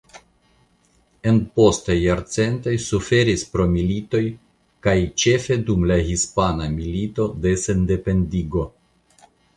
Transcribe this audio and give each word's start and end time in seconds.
En 1.31 1.35
postaj 1.59 1.97
jarcentoj 2.03 2.73
suferis 2.85 3.43
pro 3.51 3.67
militojkaj 3.75 4.95
ĉefe 5.25 5.59
dum 5.69 5.85
la 5.93 5.99
Hispana 6.09 6.71
Milito 6.81 7.27
de 7.45 7.53
Sendependigo. 7.67 8.65